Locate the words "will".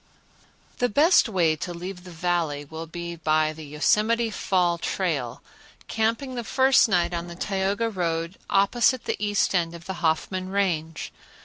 2.65-2.87